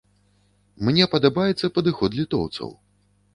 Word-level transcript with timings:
Мне 0.87 1.05
падабаецца 1.13 1.69
падыход 1.77 2.17
літоўцаў. 2.21 2.73